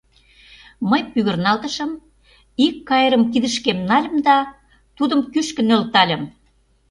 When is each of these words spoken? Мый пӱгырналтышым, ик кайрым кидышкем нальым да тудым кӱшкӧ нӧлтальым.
Мый 0.89 1.01
пӱгырналтышым, 1.11 1.91
ик 2.65 2.75
кайрым 2.89 3.23
кидышкем 3.31 3.77
нальым 3.89 4.15
да 4.27 4.37
тудым 4.97 5.19
кӱшкӧ 5.33 5.61
нӧлтальым. 5.69 6.23